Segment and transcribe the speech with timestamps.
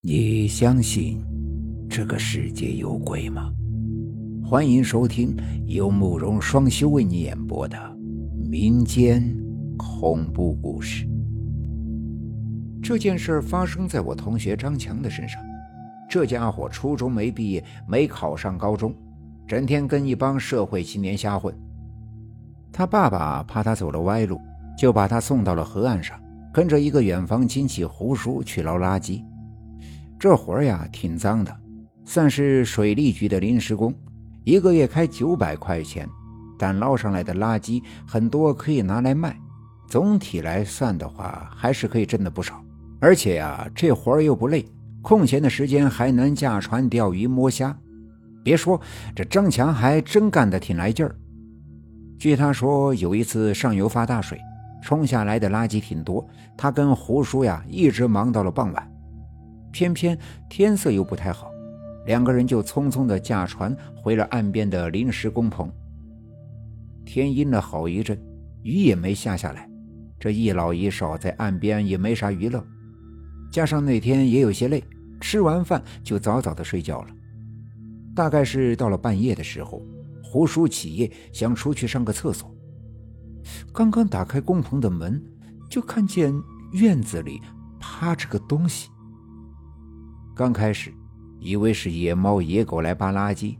[0.00, 1.20] 你相信
[1.90, 3.52] 这个世界有鬼吗？
[4.44, 5.36] 欢迎收听
[5.66, 7.76] 由慕容双修为你演播的
[8.48, 9.36] 民间
[9.76, 11.04] 恐怖故事。
[12.80, 15.42] 这件事发生在我同学张强的身上。
[16.08, 18.94] 这家伙初中没毕业，没考上高中，
[19.48, 21.52] 整天跟一帮社会青年瞎混。
[22.70, 24.40] 他爸爸怕他走了歪路，
[24.78, 26.16] 就把他送到了河岸上，
[26.54, 29.24] 跟着一个远房亲戚胡叔去捞垃圾。
[30.18, 31.56] 这活呀挺脏的，
[32.04, 33.94] 算是水利局的临时工，
[34.42, 36.08] 一个月开九百块钱，
[36.58, 39.38] 但捞上来的垃圾很多可以拿来卖，
[39.86, 42.60] 总体来算的话还是可以挣的不少。
[43.00, 44.66] 而且呀，这活又不累，
[45.02, 47.76] 空闲的时间还能驾船钓鱼摸虾。
[48.42, 48.80] 别说
[49.14, 51.14] 这张强还真干得挺来劲儿。
[52.18, 54.40] 据他说，有一次上游发大水，
[54.82, 56.26] 冲下来的垃圾挺多，
[56.56, 58.92] 他跟胡叔呀一直忙到了傍晚。
[59.70, 60.18] 偏偏
[60.48, 61.50] 天色又不太好，
[62.06, 65.70] 两个人就匆匆地驾船回了岸边的临时工棚。
[67.04, 68.20] 天阴了好一阵，
[68.62, 69.68] 雨也没下下来。
[70.20, 72.64] 这一老一少在岸边也没啥娱乐，
[73.52, 74.82] 加上那天也有些累，
[75.20, 77.08] 吃完饭就早早的睡觉了。
[78.16, 79.80] 大概是到了半夜的时候，
[80.24, 82.52] 胡叔起夜想出去上个厕所，
[83.72, 85.22] 刚刚打开工棚的门，
[85.70, 86.34] 就看见
[86.72, 87.40] 院子里
[87.78, 88.90] 趴着个东西。
[90.38, 90.94] 刚开始，
[91.40, 93.56] 以为是野猫野狗来扒垃圾，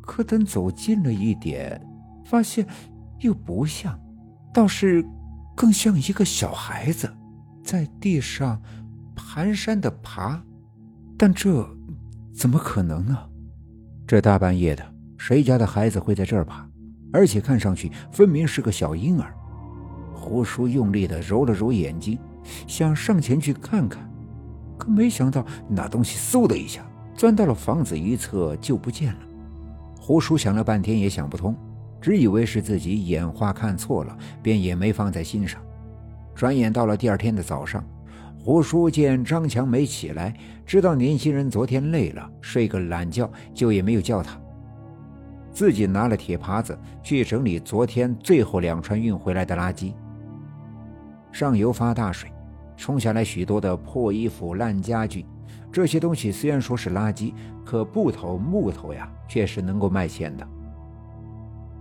[0.00, 1.84] 可等走近了一点，
[2.24, 2.64] 发现
[3.18, 3.98] 又不像，
[4.54, 5.04] 倒是
[5.56, 7.12] 更像一个小孩子，
[7.64, 8.62] 在地上
[9.16, 10.40] 蹒跚的爬。
[11.18, 11.68] 但这
[12.32, 13.18] 怎么可能呢？
[14.06, 16.64] 这大半夜的，谁家的孩子会在这儿爬？
[17.12, 19.34] 而且看上去分明是个小婴儿。
[20.14, 22.16] 胡叔用力的揉了揉眼睛，
[22.68, 24.08] 想上前去看看。
[24.80, 29.20] 可没想到，那东西嗖的一下钻到了房子一侧就不见了。
[30.00, 31.54] 胡叔想了半天也想不通，
[32.00, 35.60] 只以为是自己眼花看错了，便也没放在心上。
[36.34, 37.84] 转眼到了第二天的早上，
[38.42, 44.40] 胡叔见张强没起来，知道年轻人昨天累了，睡个懒觉，就也没有叫他，
[45.52, 49.92] 自己拿了铁耙子去整理昨天最后两船运回来的垃圾。
[51.30, 52.32] 上游发大水。
[52.80, 55.26] 冲下来许多的破衣服、烂家具，
[55.70, 60.48] 这些东西虽然说是垃圾，可布头、木头呀，却是能够卖钱的。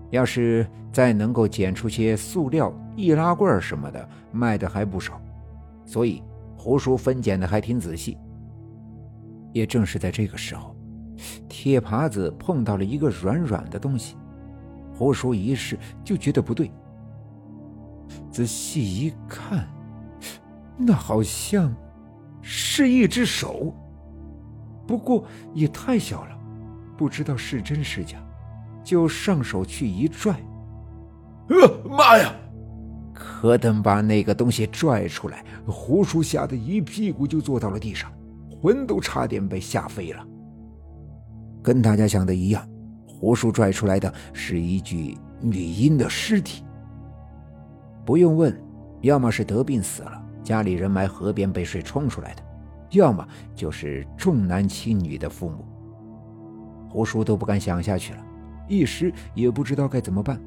[0.10, 5.22] 要是再能够捡出些塑料、易拉罐什么的，卖的还不少。
[5.86, 6.22] 所以
[6.58, 8.18] 胡叔分拣的还挺仔细。
[9.54, 10.76] 也正是在这个时候，
[11.48, 14.18] 铁耙子碰到了一个软软的东西，
[14.94, 16.70] 胡叔一试就觉得不对，
[18.30, 19.66] 仔细一看。
[20.82, 21.76] 那好像
[22.42, 23.76] 是一只手，
[24.88, 26.40] 不过也太小了，
[26.98, 28.18] 不知道是真是假，
[28.84, 30.40] 就上手去一拽，
[31.50, 32.34] 呃，妈呀！
[33.14, 38.10] 可等把那个东西拽出来，胡叔吓得一屁股就坐到了地上，
[38.62, 40.26] 魂都差点被吓飞了。
[41.62, 42.66] 跟大家想的一样，
[43.06, 46.64] 胡叔拽出来的是一具女婴的尸体。
[48.06, 48.58] 不用问，
[49.02, 50.19] 要么是得病死了。
[50.44, 52.44] 家里人埋河边被水冲出来的，
[52.92, 55.66] 要么就是重男轻女的父母。
[56.90, 58.26] 胡叔都不敢想下去了，
[58.68, 60.40] 一时也不知道该怎么办。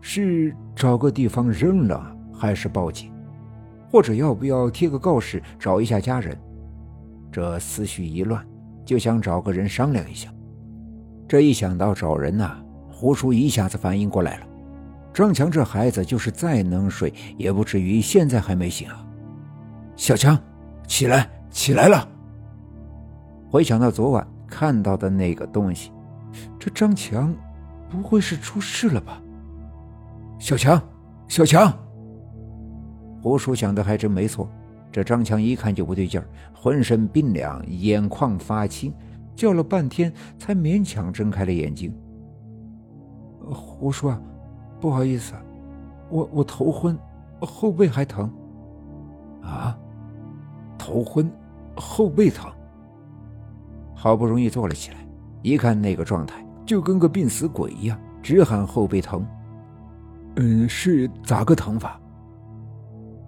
[0.00, 3.10] 是找个地方扔了，还是报警，
[3.90, 6.38] 或者要不要贴个告示找一下家人？
[7.32, 8.46] 这思绪一乱，
[8.84, 10.32] 就想找个人商量一下。
[11.26, 12.56] 这一想到找人呐，
[12.88, 14.46] 胡叔一下子反应过来了。
[15.16, 19.02] 张强这孩子就是再能睡，也不至于现在还没醒啊！
[19.96, 20.38] 小强，
[20.86, 22.06] 起来，起来了！
[23.50, 25.90] 回想到昨晚看到的那个东西，
[26.58, 27.34] 这张强
[27.88, 29.18] 不会是出事了吧？
[30.38, 30.78] 小强，
[31.28, 31.72] 小强！
[33.22, 34.46] 胡叔想的还真没错，
[34.92, 38.92] 这张强一看就不对劲儿，浑身冰凉，眼眶发青，
[39.34, 41.90] 叫了半天才勉强睁开了眼睛。
[43.40, 44.20] 胡叔啊！
[44.80, 45.34] 不好意思，
[46.10, 46.98] 我我头昏，
[47.40, 48.30] 后背还疼。
[49.42, 49.76] 啊，
[50.76, 51.30] 头昏，
[51.76, 52.50] 后背疼。
[53.94, 54.98] 好不容易坐了起来，
[55.42, 59.26] 一看那个状态，就跟个病死鬼一样，直喊后背疼。
[60.36, 61.98] 嗯，是咋个疼法？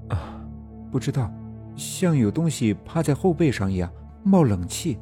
[0.08, 0.44] 啊，
[0.90, 1.30] 不知道，
[1.74, 3.90] 像有东西趴在后背上一样，
[4.22, 4.98] 冒冷气。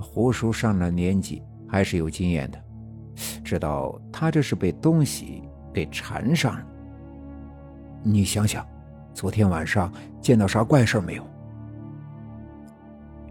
[0.00, 2.58] 胡叔上了年纪，还是有经验的。
[3.44, 5.42] 知道他这是被东西
[5.72, 6.66] 给缠上了。
[8.02, 8.66] 你想想，
[9.12, 11.24] 昨天晚上见到啥怪事没有？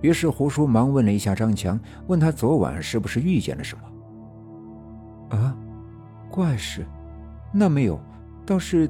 [0.01, 5.35] 于是胡叔忙问了一下张强，问他昨晚是不是遇见了什么？
[5.37, 5.57] 啊，
[6.29, 6.85] 怪事？
[7.51, 7.99] 那没有，
[8.45, 8.89] 倒是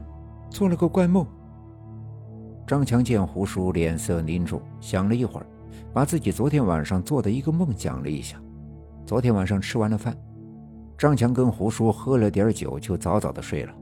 [0.49, 1.25] 做了个怪梦。
[2.65, 5.45] 张强见胡叔脸色凝重，想了一会儿，
[5.93, 8.37] 把自己昨天晚上做的一个梦讲了一下。
[9.05, 10.13] 昨天晚上吃完了饭，
[10.97, 13.73] 张强跟胡叔喝了点酒，就早早的睡了。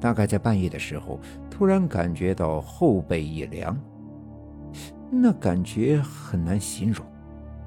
[0.00, 3.78] 大概在半夜的时候，突然感觉到后背一凉。
[5.10, 7.06] 那感觉很难形容，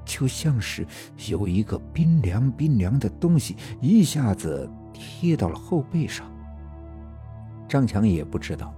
[0.04, 0.86] 就像是
[1.28, 6.30] 有一个冰凉冰凉的东西一下子贴到了后背上。
[7.66, 8.74] 张强也不知道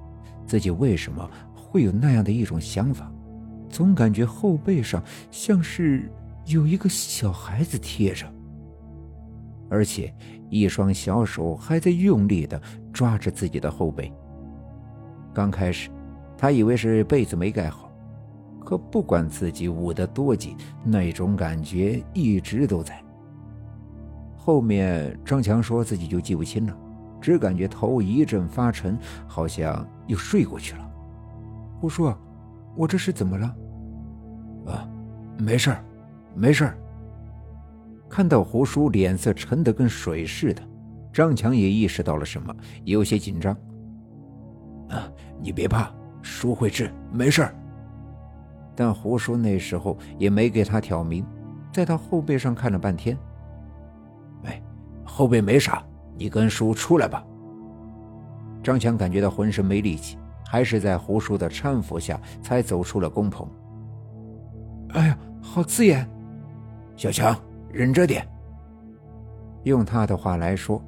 [0.46, 3.10] 自己为什么会有那样的一种想法，
[3.68, 5.02] 总感觉后背上
[5.32, 6.10] 像是
[6.46, 8.32] 有一个小孩子贴着，
[9.70, 10.12] 而且
[10.50, 12.60] 一双小手还在用力的
[12.92, 14.12] 抓着自己的后背。
[15.32, 15.88] 刚开始，
[16.36, 17.90] 他以为是被子没盖好。
[18.62, 23.02] 可不管自己捂得多紧，那种感觉一直都在。
[24.36, 26.76] 后面张强说自己就记不清了，
[27.20, 30.90] 只感觉头一阵发沉，好像又睡过去了。
[31.80, 32.12] 胡叔，
[32.76, 33.56] 我这是怎么了？
[34.66, 34.88] 啊，
[35.38, 35.84] 没事儿，
[36.34, 36.78] 没事儿。
[38.10, 40.60] 看到胡叔脸色沉得跟水似的，
[41.12, 42.52] 张强也意识到了什么，
[42.84, 43.56] 有些紧张。
[44.88, 45.08] 啊，
[45.40, 47.48] 你别怕，叔会治，没事。
[48.74, 51.24] 但胡叔那时候也没给他挑明，
[51.72, 53.16] 在他后背上看了半天。
[54.42, 54.60] 哎，
[55.04, 55.82] 后背没啥，
[56.16, 57.24] 你跟叔出来吧。
[58.62, 63.48] 张强感觉到浑身没力气，还是在胡叔的搀扶下才走出了工棚。
[64.94, 66.08] 哎呀，好刺眼！
[66.96, 67.34] 小强，
[67.72, 68.26] 忍着点。
[69.64, 70.82] 用他的话来说，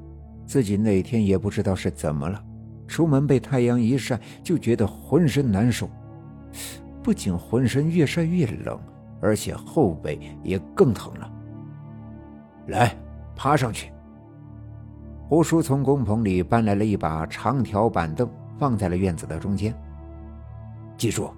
[0.45, 2.43] 自己那天也不知道是怎么了，
[2.87, 5.89] 出门被太阳一晒就觉得浑身难受。
[7.01, 8.79] 不仅浑身越晒越冷，
[9.21, 11.31] 而且后背也更疼了。
[12.67, 12.95] 来，
[13.35, 13.91] 爬上去。
[15.27, 19.73] 胡叔从工棚里搬来了一把长条板凳，放在了院子的中间。
[20.95, 21.29] 记住，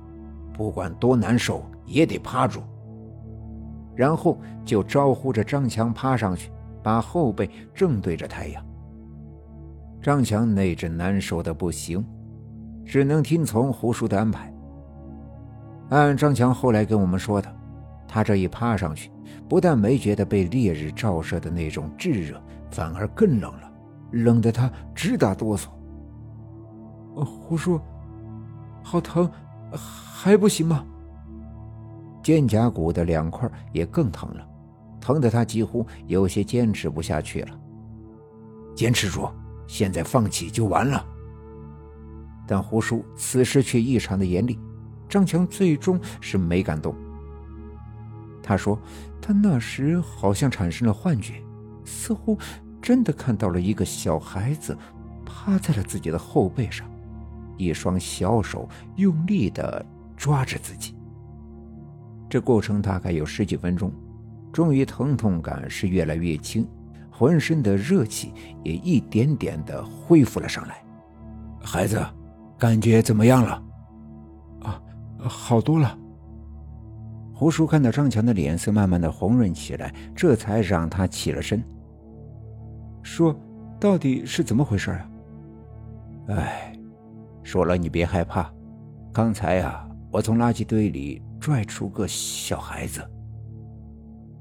[0.53, 2.62] 不管多难受也得趴住。
[3.95, 6.51] 然后就招呼着张强趴上去，
[6.83, 8.63] 把后背正对着太阳。
[10.01, 12.06] 张强那阵难受的不行，
[12.86, 14.53] 只能听从胡叔的安排。
[15.89, 17.56] 按张强后来跟我们说的，
[18.07, 19.09] 他这一趴上去，
[19.47, 23.71] 不但没觉得被烈日照射的那种炙热，反而更冷了，
[24.12, 25.68] 冷得他直打哆嗦。
[27.15, 27.80] 胡叔，
[28.83, 29.30] 好疼，
[29.71, 30.86] 还不行吗？
[32.25, 34.44] 肩胛骨的两块也更疼了，
[35.00, 37.60] 疼得他几乎有些坚持不下去了。
[38.74, 39.30] 坚持住，
[39.68, 41.06] 现在放弃就完了。
[42.48, 44.60] 但胡叔此时却异常的严厉。
[45.07, 46.95] 张强最终是没敢动。
[48.42, 48.75] 他说
[49.21, 51.36] ：“他那时好像产生了幻觉，
[51.83, 52.36] 似乎
[52.81, 54.75] 真的看到了一个小孩子
[55.24, 56.89] 趴在了自己的后背上，
[57.56, 59.86] 一双小手用力的
[60.18, 60.95] 抓着自己。
[62.35, 63.89] 这过程大概有十几分钟，
[64.51, 66.67] 终于疼痛感是越来越轻，
[67.09, 70.83] 浑身的热气也一点点的恢复了上来。
[71.61, 72.05] 孩子，
[72.59, 73.63] 感觉怎么样了？”
[74.67, 74.81] 啊
[75.19, 75.97] 好多了。
[77.33, 81.63] 胡叔看到张强的脸色慢慢的红润起来，这才让他起了身，
[83.01, 83.33] 说
[83.80, 85.09] ：“到底是怎么回事啊？”
[86.27, 86.77] 哎，
[87.44, 88.54] 说了你别害怕，
[89.13, 93.07] 刚才呀，我从垃圾堆里拽出个小孩子。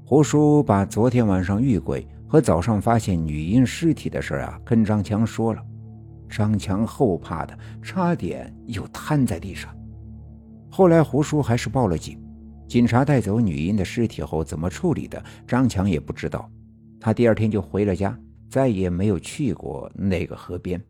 [0.03, 5.63] 胡叔把昨天晚上遇鬼和早上发现女婴尸体的事啊，跟张强说了。
[6.27, 9.71] 张强后怕的差点又瘫在地上。
[10.71, 12.19] 后来胡叔还是报了警，
[12.67, 16.49] 警察带走女婴的尸体后怎么处理的，张强也不知道。
[16.99, 18.17] 他第二天就回了家，
[18.49, 20.81] 再也没有去过那个河边。